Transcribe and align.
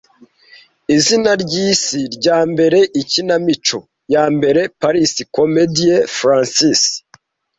Izina 0.95 1.31
ryisi 1.43 1.99
ryambere 2.15 2.79
Ikinamico 3.01 3.77
Yambere 4.13 4.61
Paris 4.81 5.11
Comedie 5.35 5.95
Francaise 6.17 6.89